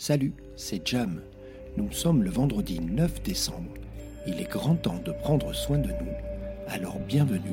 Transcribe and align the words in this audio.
Salut, 0.00 0.32
c'est 0.56 0.88
Jam. 0.88 1.20
Nous 1.76 1.92
sommes 1.92 2.22
le 2.22 2.30
vendredi 2.30 2.80
9 2.80 3.22
décembre. 3.22 3.74
Il 4.26 4.40
est 4.40 4.50
grand 4.50 4.74
temps 4.76 4.98
de 5.04 5.12
prendre 5.12 5.52
soin 5.52 5.76
de 5.76 5.88
nous. 5.88 6.12
Alors 6.68 6.98
bienvenue 7.00 7.52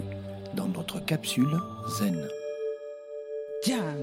dans 0.56 0.70
notre 0.70 1.04
capsule 1.04 1.60
Zen. 2.00 2.26
Jam. 3.66 3.98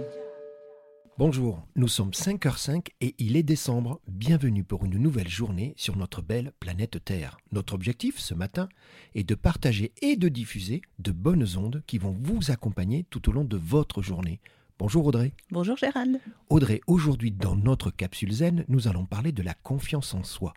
Bonjour, 1.16 1.66
nous 1.74 1.88
sommes 1.88 2.10
5h05 2.10 2.88
et 3.00 3.14
il 3.18 3.38
est 3.38 3.42
décembre. 3.42 4.02
Bienvenue 4.08 4.62
pour 4.62 4.84
une 4.84 4.98
nouvelle 4.98 5.26
journée 5.26 5.72
sur 5.78 5.96
notre 5.96 6.20
belle 6.20 6.52
planète 6.60 7.02
Terre. 7.02 7.38
Notre 7.50 7.72
objectif 7.72 8.18
ce 8.18 8.34
matin 8.34 8.68
est 9.14 9.26
de 9.26 9.34
partager 9.34 9.94
et 10.02 10.16
de 10.16 10.28
diffuser 10.28 10.82
de 10.98 11.12
bonnes 11.12 11.46
ondes 11.56 11.82
qui 11.86 11.96
vont 11.96 12.14
vous 12.20 12.50
accompagner 12.50 13.06
tout 13.08 13.26
au 13.30 13.32
long 13.32 13.44
de 13.44 13.56
votre 13.56 14.02
journée. 14.02 14.42
Bonjour 14.76 15.06
Audrey. 15.06 15.32
Bonjour 15.52 15.76
Gérald. 15.76 16.20
Audrey, 16.48 16.80
aujourd'hui 16.88 17.30
dans 17.30 17.54
notre 17.54 17.92
capsule 17.92 18.32
zen, 18.32 18.64
nous 18.66 18.88
allons 18.88 19.06
parler 19.06 19.30
de 19.30 19.42
la 19.42 19.54
confiance 19.54 20.14
en 20.14 20.24
soi. 20.24 20.52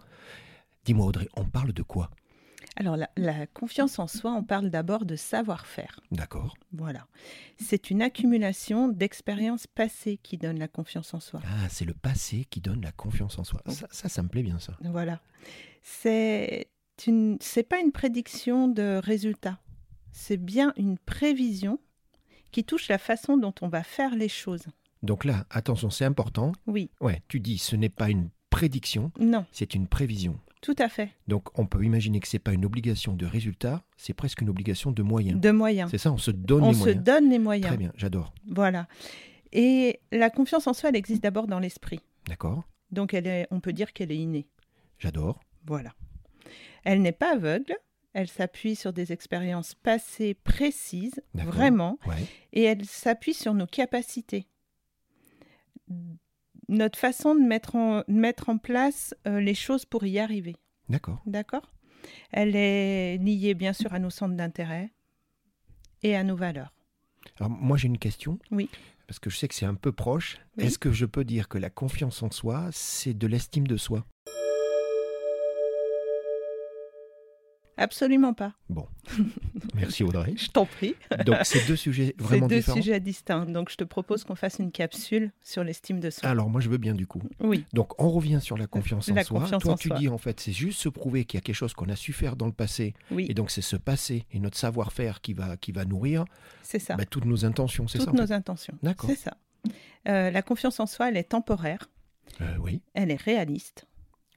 Dis-moi 0.85 1.05
Audrey, 1.05 1.29
on 1.35 1.45
parle 1.45 1.71
de 1.71 1.83
quoi? 1.83 2.09
Alors 2.75 2.97
la, 2.97 3.11
la 3.15 3.45
confiance 3.45 3.99
en 3.99 4.07
soi, 4.07 4.31
on 4.33 4.43
parle 4.43 4.71
d'abord 4.71 5.05
de 5.05 5.15
savoir-faire. 5.15 5.99
D'accord. 6.11 6.57
Voilà. 6.73 7.05
C'est 7.57 7.91
une 7.91 8.01
accumulation 8.01 8.87
d'expériences 8.87 9.67
passées 9.67 10.17
qui 10.21 10.37
donne 10.37 10.57
la 10.57 10.67
confiance 10.67 11.13
en 11.13 11.19
soi. 11.19 11.39
Ah, 11.45 11.69
c'est 11.69 11.85
le 11.85 11.93
passé 11.93 12.45
qui 12.49 12.59
donne 12.59 12.81
la 12.81 12.91
confiance 12.91 13.37
en 13.37 13.43
soi. 13.43 13.61
Ça, 13.67 13.87
ça, 13.91 14.09
ça 14.09 14.23
me 14.23 14.29
plaît 14.29 14.43
bien 14.43 14.57
ça. 14.57 14.75
Voilà. 14.81 15.21
C'est 15.83 16.69
une, 17.05 17.37
c'est 17.39 17.69
pas 17.69 17.79
une 17.79 17.91
prédiction 17.91 18.67
de 18.67 18.99
résultat. 19.03 19.59
C'est 20.11 20.37
bien 20.37 20.73
une 20.75 20.97
prévision 20.97 21.79
qui 22.51 22.63
touche 22.63 22.87
la 22.89 22.97
façon 22.97 23.37
dont 23.37 23.53
on 23.61 23.67
va 23.67 23.83
faire 23.83 24.15
les 24.15 24.29
choses. 24.29 24.65
Donc 25.03 25.25
là, 25.25 25.45
attention, 25.49 25.89
c'est 25.89 26.05
important. 26.05 26.51
Oui, 26.65 26.89
Ouais, 27.01 27.21
tu 27.27 27.39
dis 27.39 27.57
ce 27.57 27.75
n'est 27.75 27.89
pas 27.89 28.09
une 28.09 28.29
prédiction, 28.49 29.11
non, 29.19 29.45
c'est 29.51 29.75
une 29.75 29.87
prévision. 29.87 30.39
tout 30.61 30.75
à 30.79 30.89
fait. 30.89 31.11
Donc 31.27 31.47
on 31.59 31.67
peut 31.67 31.83
imaginer 31.83 32.19
que 32.19 32.27
c'est 32.27 32.39
pas 32.39 32.53
une 32.53 32.65
obligation 32.65 33.13
de 33.13 33.25
résultat, 33.25 33.83
c'est 33.97 34.13
presque 34.13 34.41
une 34.41 34.49
obligation 34.49 34.91
de 34.91 35.03
moyens. 35.03 35.39
De 35.39 35.51
moyens. 35.51 35.91
C'est 35.91 35.97
ça, 35.99 36.11
on 36.11 36.17
se 36.17 36.31
donne 36.31 36.63
On 36.63 36.69
les 36.69 36.73
se 36.73 36.79
moyens. 36.79 37.03
donne 37.03 37.29
les 37.29 37.39
moyens. 37.39 37.67
Très 37.67 37.77
bien, 37.77 37.91
j'adore. 37.95 38.33
Voilà. 38.49 38.87
Et 39.51 39.99
la 40.11 40.29
confiance 40.29 40.65
en 40.67 40.73
soi, 40.73 40.89
elle 40.89 40.95
existe 40.95 41.21
d'abord 41.23 41.47
dans 41.47 41.59
l'esprit. 41.59 41.99
D'accord, 42.27 42.63
Donc 42.91 43.13
elle 43.13 43.27
est, 43.27 43.47
on 43.51 43.59
peut 43.59 43.73
dire 43.73 43.93
qu'elle 43.93 44.11
est 44.11 44.17
innée. 44.17 44.47
j'adore. 44.97 45.39
Voilà. 45.65 45.93
Elle 46.83 47.01
n'est 47.01 47.11
pas 47.11 47.33
aveugle. 47.35 47.75
Elle 48.19 48.27
s'appuie 48.27 48.75
sur 48.75 48.93
des 48.93 49.13
expériences 49.13 49.75
passées 49.75 50.33
précises, 50.33 51.21
vraiment, 51.35 51.99
Ouais, 52.07 52.15
et 52.51 52.63
elle 52.63 52.83
s'appuie 52.83 53.35
sur 53.35 53.53
nos 53.53 53.67
capacités. 53.67 54.47
Notre 56.67 56.97
façon 56.97 57.35
de 57.35 57.41
mettre 57.41 57.75
en, 57.75 57.99
de 57.99 58.03
mettre 58.13 58.49
en 58.49 58.57
place 58.57 59.13
euh, 59.27 59.39
les 59.39 59.53
choses 59.53 59.85
pour 59.85 60.03
y 60.03 60.17
arriver. 60.17 60.55
d'accord. 60.89 61.21
D'accord? 61.27 61.71
Elle 62.31 62.55
est 62.55 63.17
liée 63.17 63.53
bien 63.53 63.71
sûr 63.73 63.93
à 63.93 63.99
nos 63.99 64.09
centres 64.09 64.35
d'intérêt 64.35 64.91
et 66.01 66.15
à 66.15 66.23
nos 66.23 66.35
valeurs. 66.35 66.73
Alors 67.39 67.51
moi 67.51 67.77
j'ai 67.77 67.87
une 67.87 67.99
question. 67.99 68.39
Oui. 68.49 68.67
Parce 69.05 69.19
que 69.19 69.29
je 69.29 69.37
sais 69.37 69.47
que 69.47 69.53
c'est 69.53 69.67
un 69.67 69.75
peu 69.75 69.91
proche. 69.91 70.39
Oui. 70.57 70.65
Est-ce 70.65 70.79
que 70.79 70.91
je 70.91 71.05
peux 71.05 71.23
dire 71.23 71.47
que 71.49 71.59
la 71.59 71.69
confiance 71.69 72.23
en 72.23 72.31
soi, 72.31 72.69
c'est 72.71 73.13
de 73.13 73.27
l'estime 73.27 73.67
de 73.67 73.77
soi? 73.77 74.07
Absolument 77.77 78.33
pas. 78.33 78.53
Bon. 78.69 78.87
Merci 79.75 80.03
Audrey. 80.03 80.33
Je 80.35 80.47
t'en 80.49 80.65
prie. 80.65 80.95
Donc 81.25 81.37
c'est 81.43 81.65
deux 81.67 81.75
sujets 81.75 82.15
C'est 82.17 82.23
vraiment 82.23 82.47
deux 82.47 82.57
différents. 82.57 82.77
sujets 82.77 82.99
distincts. 82.99 83.45
Donc 83.45 83.69
je 83.69 83.75
te 83.77 83.83
propose 83.83 84.23
qu'on 84.23 84.35
fasse 84.35 84.57
une 84.59 84.71
capsule 84.71 85.31
sur 85.43 85.63
l'estime 85.63 85.99
de 85.99 86.09
soi. 86.09 86.27
Alors 86.27 86.49
moi 86.49 86.59
je 86.61 86.69
veux 86.69 86.77
bien 86.77 86.93
du 86.95 87.05
coup. 87.07 87.21
Oui, 87.39 87.65
Donc 87.73 88.01
on 88.01 88.09
revient 88.09 88.39
sur 88.41 88.57
la 88.57 88.65
confiance 88.67 89.09
en 89.09 89.13
La 89.13 89.23
soi. 89.23 89.39
confiance 89.41 89.61
Toi 89.63 89.73
en 89.73 89.77
tu 89.77 89.89
soi. 89.89 89.97
dis 89.99 90.09
en 90.09 90.17
fait 90.17 90.39
c'est 90.39 90.51
juste 90.51 90.79
se 90.79 90.89
prouver 90.89 91.25
qu'il 91.25 91.37
y 91.37 91.39
a 91.39 91.41
quelque 91.41 91.55
chose 91.55 91.73
qu'on 91.73 91.89
a 91.89 91.95
su 91.95 92.13
faire 92.13 92.35
dans 92.35 92.47
le 92.47 92.51
passé 92.51 92.93
oui, 93.11 93.27
et 93.29 93.33
donc 93.33 93.51
c'est 93.51 93.61
ce 93.61 93.75
passé 93.75 94.25
et 94.31 94.39
notre 94.39 94.57
savoir-faire 94.57 95.21
qui 95.21 95.33
va 95.33 95.55
qui 95.57 95.71
va 95.71 95.85
nourrir 95.85 96.25
c'est 96.63 96.79
ça. 96.79 96.95
bah, 96.95 97.05
toutes 97.05 97.25
nos 97.25 97.45
intentions, 97.45 97.87
c'est 97.87 97.99
Toutes 97.99 98.07
ça 98.07 98.11
en 98.11 98.15
nos 98.17 98.27
fait 98.27 98.33
intentions. 98.33 98.73
D'accord. 98.83 99.09
C'est 99.09 99.15
ça. 99.15 99.37
Euh, 100.07 100.31
la 100.31 100.41
confiance 100.41 100.79
en 100.79 100.85
soi, 100.87 101.09
elle 101.09 101.17
est 101.17 101.29
temporaire, 101.29 101.89
Euh, 102.41 102.55
oui, 102.59 102.81
elle 102.93 103.11
est 103.11 103.21
réaliste, 103.21 103.85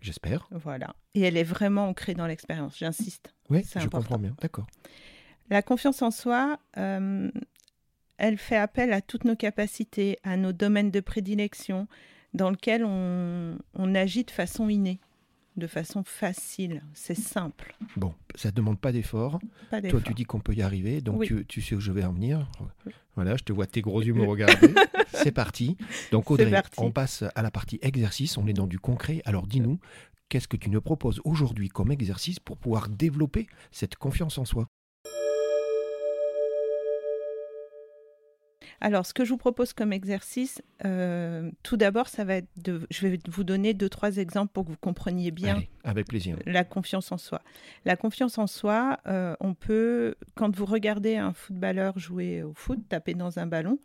j'espère. 0.01 0.49
voilà, 0.51 0.95
et 1.15 1.21
elle 1.23 1.37
est 1.37 1.43
vraiment 1.45 1.89
ancrée 1.89 2.15
dans 2.15 2.27
l'expérience. 2.27 2.77
J'insiste. 2.79 3.35
Oui, 3.49 3.63
C'est 3.65 3.81
je 3.81 3.87
important. 3.87 3.99
comprends 4.09 4.19
bien. 4.19 4.35
D'accord. 4.41 4.67
La 5.49 5.63
confiance 5.63 6.01
en 6.03 6.11
soi, 6.11 6.59
euh, 6.77 7.31
elle 8.19 8.39
fait 8.39 8.57
appel 8.57 8.93
à 8.93 9.01
toutes 9.01 9.25
nos 9.25 9.37
capacités, 9.37 10.19
à 10.23 10.37
nos 10.37 10.53
domaines 10.53 10.91
de 10.91 11.01
prédilection, 11.01 11.89
dans 12.35 12.51
lesquels 12.51 12.85
on, 12.85 13.59
on 13.75 13.95
agit 13.95 14.25
de 14.25 14.31
façon 14.31 14.69
innée, 14.69 15.01
de 15.57 15.67
façon 15.67 16.05
facile. 16.05 16.83
C'est 16.95 17.17
simple. 17.17 17.75
Bon, 17.97 18.15
ça 18.37 18.53
demande 18.53 18.79
pas 18.79 18.93
d'effort. 18.93 19.41
Pas 19.71 19.83
Toi, 19.83 20.01
tu 20.01 20.15
dis 20.15 20.25
qu'on 20.25 20.39
peut 20.39 20.55
y 20.55 20.63
arriver, 20.63 21.01
donc 21.01 21.19
Oui. 21.21 21.27
tu, 21.27 21.45
tu 21.47 21.61
sais 21.61 21.75
où 21.75 21.81
je 21.81 21.91
vais 21.91 22.05
en 22.05 22.13
venir. 22.13 22.49
Voilà, 23.23 23.37
je 23.37 23.45
te 23.45 23.53
vois 23.53 23.67
tes 23.67 23.83
gros 23.83 24.01
yeux 24.01 24.15
me 24.15 24.25
regarder. 24.25 24.75
C'est 25.13 25.31
parti. 25.31 25.77
Donc 26.11 26.31
Audrey, 26.31 26.51
parti. 26.51 26.81
on 26.81 26.91
passe 26.91 27.23
à 27.35 27.43
la 27.43 27.51
partie 27.51 27.79
exercice. 27.83 28.39
On 28.39 28.47
est 28.47 28.55
dans 28.55 28.67
du 28.67 28.79
concret. 28.79 29.21
Alors 29.27 29.47
dis-nous, 29.47 29.79
qu'est-ce 30.31 30.49
que 30.49 30.57
tu 30.57 30.71
nous 30.71 30.81
proposes 30.81 31.21
aujourd'hui 31.27 31.69
comme 31.69 31.93
exercice 31.93 32.41
pour 32.41 32.57
pouvoir 32.57 32.89
développer 32.89 33.47
cette 33.73 33.97
confiance 33.97 34.39
en 34.39 34.47
soi? 34.47 34.69
Alors, 38.83 39.05
ce 39.05 39.13
que 39.13 39.25
je 39.27 39.31
vous 39.31 39.37
propose 39.37 39.73
comme 39.75 39.93
exercice, 39.93 40.63
euh, 40.87 41.51
tout 41.63 41.77
d'abord, 41.77 42.09
ça 42.09 42.25
va 42.25 42.37
être 42.37 42.49
de, 42.57 42.87
je 42.91 43.07
vais 43.07 43.19
vous 43.29 43.45
donner 43.45 43.75
deux, 43.75 43.89
trois 43.91 44.17
exemples 44.17 44.53
pour 44.53 44.65
que 44.65 44.71
vous 44.71 44.77
compreniez 44.79 45.31
bien 45.31 45.57
Allez, 45.57 45.69
avec 45.85 46.07
plaisir. 46.09 46.39
la 46.47 46.65
confiance 46.65 47.13
en 47.13 47.19
soi. 47.19 47.43
La 47.85 47.97
confiance 47.97 48.39
en 48.39 48.47
soi, 48.47 48.99
euh, 49.07 49.37
on 49.41 49.53
peut, 49.55 50.15
quand 50.35 50.55
vous 50.57 50.65
regardez 50.65 51.17
un 51.17 51.35
footballeur 51.35 51.99
jouer 51.99 52.43
au 52.43 52.55
foot, 52.55 52.81
taper 52.89 53.13
dans 53.15 53.39
un 53.39 53.47
ballon, 53.47 53.79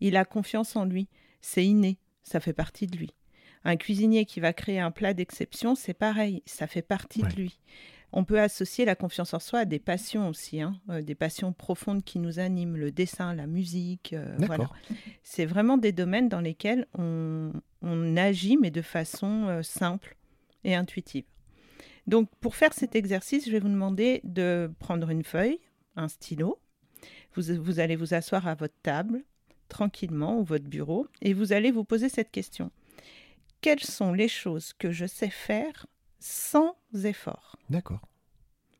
il 0.00 0.16
a 0.16 0.24
confiance 0.24 0.74
en 0.74 0.86
lui. 0.86 1.08
C'est 1.42 1.64
inné, 1.66 1.98
ça 2.22 2.40
fait 2.40 2.54
partie 2.54 2.86
de 2.86 2.96
lui. 2.96 3.10
Un 3.64 3.76
cuisinier 3.76 4.24
qui 4.24 4.40
va 4.40 4.54
créer 4.54 4.80
un 4.80 4.90
plat 4.90 5.12
d'exception, 5.12 5.74
c'est 5.74 5.92
pareil, 5.92 6.42
ça 6.46 6.66
fait 6.66 6.80
partie 6.80 7.22
Ouais. 7.22 7.28
de 7.28 7.34
lui. 7.36 7.60
On 8.12 8.24
peut 8.24 8.40
associer 8.40 8.84
la 8.84 8.96
confiance 8.96 9.34
en 9.34 9.38
soi 9.38 9.60
à 9.60 9.64
des 9.64 9.78
passions 9.78 10.28
aussi, 10.28 10.60
hein, 10.60 10.80
euh, 10.88 11.00
des 11.00 11.14
passions 11.14 11.52
profondes 11.52 12.02
qui 12.02 12.18
nous 12.18 12.38
animent, 12.38 12.76
le 12.76 12.90
dessin, 12.90 13.34
la 13.34 13.46
musique. 13.46 14.12
euh, 14.12 14.34
voilà. 14.38 14.68
C'est 15.22 15.46
vraiment 15.46 15.76
des 15.78 15.92
domaines 15.92 16.28
dans 16.28 16.40
lesquels 16.40 16.86
on, 16.98 17.52
on 17.82 18.16
agit, 18.16 18.56
mais 18.56 18.70
de 18.70 18.82
façon 18.82 19.46
euh, 19.46 19.62
simple 19.62 20.16
et 20.64 20.74
intuitive. 20.74 21.24
Donc, 22.06 22.28
pour 22.40 22.56
faire 22.56 22.72
cet 22.72 22.96
exercice, 22.96 23.46
je 23.46 23.52
vais 23.52 23.60
vous 23.60 23.68
demander 23.68 24.20
de 24.24 24.70
prendre 24.80 25.10
une 25.10 25.22
feuille, 25.22 25.60
un 25.94 26.08
stylo. 26.08 26.58
Vous, 27.34 27.54
vous 27.62 27.78
allez 27.78 27.94
vous 27.94 28.14
asseoir 28.14 28.48
à 28.48 28.54
votre 28.56 28.74
table, 28.82 29.22
tranquillement, 29.68 30.40
ou 30.40 30.44
votre 30.44 30.64
bureau, 30.64 31.06
et 31.22 31.32
vous 31.32 31.52
allez 31.52 31.70
vous 31.70 31.84
poser 31.84 32.08
cette 32.08 32.32
question. 32.32 32.72
Quelles 33.60 33.84
sont 33.84 34.12
les 34.12 34.26
choses 34.26 34.72
que 34.72 34.90
je 34.90 35.06
sais 35.06 35.30
faire 35.30 35.86
sans 36.18 36.74
effort 37.04 37.56
D'accord. 37.68 38.00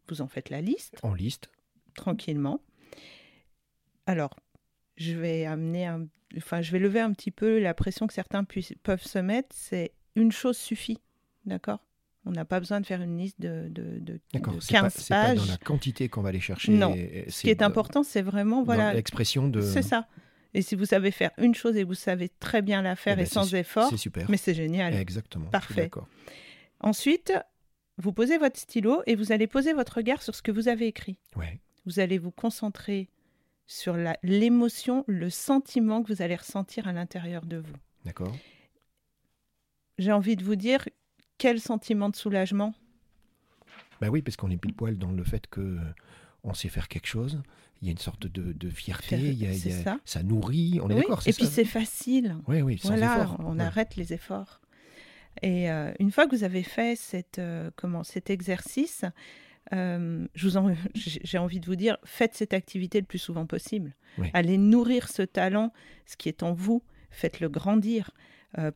Vous 0.08 0.20
en 0.22 0.28
faites 0.28 0.50
la 0.50 0.60
liste 0.60 0.98
En 1.02 1.14
liste. 1.14 1.50
tranquillement. 1.94 2.60
Alors, 4.06 4.34
je 4.96 5.12
vais 5.12 5.44
amener 5.46 5.86
un, 5.86 6.06
enfin, 6.36 6.60
je 6.62 6.72
vais 6.72 6.78
lever 6.78 7.00
un 7.00 7.12
petit 7.12 7.30
peu 7.30 7.58
la 7.60 7.74
pression 7.74 8.06
que 8.06 8.14
certains 8.14 8.44
puissent- 8.44 8.74
peuvent 8.82 9.02
se 9.02 9.18
mettre. 9.18 9.48
C'est 9.54 9.92
une 10.16 10.32
chose 10.32 10.56
suffit, 10.56 10.98
d'accord? 11.44 11.78
On 12.26 12.32
n'a 12.32 12.44
pas 12.44 12.60
besoin 12.60 12.80
de 12.80 12.86
faire 12.86 13.00
une 13.00 13.16
liste 13.16 13.40
de, 13.40 13.68
de, 13.70 13.98
de, 13.98 14.20
D'accord. 14.34 14.54
de 14.54 14.60
C'est 14.60 14.74
pas, 14.74 14.80
15 14.82 14.94
c'est 14.94 15.08
pas 15.08 15.24
pages. 15.26 15.36
dans 15.38 15.44
la 15.46 15.56
quantité 15.56 16.08
qu'on 16.08 16.20
va 16.22 16.28
aller 16.30 16.40
chercher. 16.40 16.72
Non. 16.72 16.94
et- 16.94 17.24
et 17.26 17.30
Ce 17.30 17.40
qui 17.42 17.50
est 17.50 17.62
important, 17.62 18.02
c'est 18.02 18.20
vraiment 18.22 18.62
voilà, 18.62 18.92
l'expression 18.92 19.48
de. 19.48 19.60
c'est 19.62 19.82
ça. 19.82 20.06
Et 20.52 20.62
si 20.62 20.74
vous 20.74 20.84
savez 20.84 21.12
faire 21.12 21.30
une 21.38 21.54
chose 21.54 21.76
et 21.76 21.84
vous 21.84 21.94
savez 21.94 22.28
très 22.28 22.60
bien 22.60 22.82
la 22.82 22.96
faire 22.96 23.14
Eh 23.14 23.16
ben, 23.18 23.22
et 23.22 23.26
sans 23.26 23.44
c'est- 23.44 23.60
effort, 23.60 23.88
C'est 23.88 23.96
super. 23.96 24.28
mais 24.28 24.36
c'est 24.36 24.52
génial. 24.54 24.94
Exactement. 24.94 25.46
Parfait. 25.46 25.88
Ensuite, 26.80 27.32
vous 28.00 28.12
posez 28.12 28.38
votre 28.38 28.58
stylo 28.58 29.02
et 29.06 29.14
vous 29.14 29.32
allez 29.32 29.46
poser 29.46 29.72
votre 29.72 29.96
regard 29.96 30.22
sur 30.22 30.34
ce 30.34 30.42
que 30.42 30.50
vous 30.52 30.68
avez 30.68 30.86
écrit. 30.86 31.18
Ouais. 31.36 31.60
vous 31.86 31.98
allez 32.00 32.18
vous 32.18 32.30
concentrer 32.30 33.08
sur 33.66 33.96
l'émotion, 34.22 35.04
le 35.06 35.30
sentiment 35.30 36.02
que 36.02 36.12
vous 36.12 36.22
allez 36.22 36.36
ressentir 36.36 36.88
à 36.88 36.92
l'intérieur 36.92 37.46
de 37.46 37.56
vous. 37.58 37.74
D'accord. 38.04 38.34
J'ai 39.98 40.12
envie 40.12 40.36
de 40.36 40.44
vous 40.44 40.56
dire, 40.56 40.88
quel 41.38 41.60
sentiment 41.60 42.08
de 42.08 42.16
soulagement? 42.16 42.74
Bah 44.00 44.08
oui, 44.08 44.22
parce 44.22 44.36
qu'on 44.36 44.50
est 44.50 44.56
pile 44.56 44.74
poil 44.74 44.96
dans 44.98 45.10
le 45.12 45.24
fait 45.24 45.46
que 45.46 45.60
euh, 45.60 45.78
on 46.42 46.54
sait 46.54 46.68
faire 46.68 46.88
quelque 46.88 47.06
chose. 47.06 47.42
Il 47.82 47.86
y 47.86 47.90
a 47.90 47.92
une 47.92 47.98
sorte 47.98 48.26
de, 48.26 48.52
de 48.52 48.70
fierté. 48.70 49.16
Il 49.18 49.34
y 49.42 49.46
a- 49.46 49.50
il 49.50 49.56
y 49.56 49.58
c'est 49.58 49.86
a- 49.86 49.98
ça. 50.04 50.22
nourrit. 50.22 50.80
On 50.82 50.88
est 50.90 50.94
Oui, 50.94 51.00
d'accord. 51.00 51.20
Et 51.26 51.32
puis 51.32 51.44
ça 51.44 51.50
c'est 51.50 51.64
facile. 51.64 52.36
Oui, 52.48 52.62
oui, 52.62 52.78
sans 52.78 52.88
voilà, 52.88 53.22
effort. 53.22 53.36
on 53.40 53.58
Ouais. 53.58 53.64
arrête 53.64 53.96
les 53.96 54.12
efforts. 54.12 54.60
Et 55.42 55.70
euh, 55.70 55.92
une 55.98 56.10
fois 56.10 56.26
que 56.26 56.34
vous 56.36 56.44
avez 56.44 56.62
fait 56.62 56.96
cette, 56.96 57.38
euh, 57.38 57.70
comment, 57.76 58.04
cet 58.04 58.30
exercice, 58.30 59.04
euh, 59.72 60.26
en- 60.56 60.74
j'ai 60.94 61.20
j'ai 61.22 61.38
envie 61.38 61.60
de 61.60 61.66
vous 61.66 61.76
dire, 61.76 61.96
faites 62.04 62.34
cette 62.34 62.52
activité 62.54 63.00
le 63.00 63.06
plus 63.06 63.18
souvent 63.18 63.46
possible. 63.46 63.94
Oui. 64.18 64.28
Allez 64.34 64.58
nourrir 64.58 65.08
ce 65.08 65.22
talent, 65.22 65.72
ce 66.06 66.16
qui 66.16 66.28
est 66.28 66.42
en 66.42 66.52
vous, 66.52 66.82
faites-le 67.10 67.48
grandir. 67.48 68.10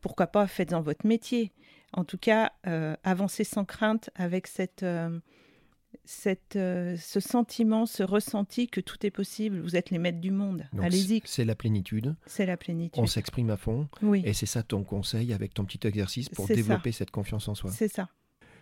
pourquoi 0.01 0.27
pas 0.27 0.47
faites-en 0.47 0.81
votre 0.81 1.05
métier. 1.05 1.51
En 1.93 2.03
tout 2.05 2.17
cas, 2.17 2.53
avancez 3.03 3.43
sans 3.43 3.65
crainte 3.65 4.09
avec 4.15 4.47
cette, 4.47 4.85
cette, 6.03 6.55
euh, 6.55 6.95
ce 6.97 7.19
sentiment, 7.19 7.85
ce 7.85 8.03
ressenti 8.03 8.67
que 8.67 8.81
tout 8.81 9.05
est 9.05 9.11
possible. 9.11 9.59
Vous 9.61 9.75
êtes 9.75 9.89
les 9.91 9.97
maîtres 9.99 10.19
du 10.19 10.31
monde. 10.31 10.65
Allez-y, 10.81 11.21
C'est 11.25 11.45
la 11.45 11.55
plénitude, 11.55 12.15
c'est 12.25 12.45
la 12.45 12.57
plénitude. 12.57 13.01
on 13.01 13.07
s'exprime 13.07 13.49
à 13.49 13.57
fond, 13.57 13.87
Oui, 14.01 14.21
et 14.25 14.33
c'est 14.33 14.45
ça 14.45 14.63
ton 14.63 14.83
conseil 14.83 15.33
avec 15.33 15.53
ton 15.53 15.65
petit 15.65 15.85
exercice 15.87 16.29
pour 16.29 16.47
ça. 16.47 16.55
développer 16.55 16.91
cette 16.91 17.11
confiance 17.11 17.47
en 17.47 17.55
soi. 17.55 17.71
c'est 17.71 17.87
ça. 17.87 18.09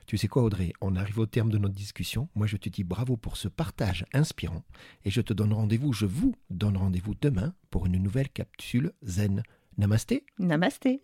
Tu 0.05 0.17
sais 0.17 0.27
quoi 0.27 0.43
Audrey, 0.43 0.73
on 0.81 0.97
arrive 0.97 1.19
au 1.19 1.25
terme 1.25 1.49
de 1.49 1.57
notre 1.57 1.75
discussion. 1.75 2.27
Moi 2.35 2.45
je 2.45 2.57
te 2.57 2.67
dis 2.67 2.83
bravo 2.83 3.15
pour 3.15 3.37
ce 3.37 3.47
partage 3.47 4.05
inspirant 4.13 4.63
et 5.05 5.09
je 5.09 5.21
te 5.21 5.31
donne 5.31 5.53
rendez-vous, 5.53 5.93
je 5.93 6.05
vous 6.05 6.35
donne 6.49 6.75
rendez-vous 6.75 7.15
demain 7.21 7.53
pour 7.69 7.85
une 7.85 7.97
nouvelle 8.03 8.29
capsule 8.29 8.91
zen. 9.01 9.43
Namasté 9.77 10.25
Namasté. 10.39 11.01